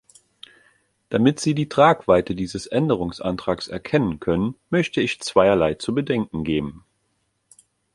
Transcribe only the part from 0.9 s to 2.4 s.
Damit Sie die Tragweite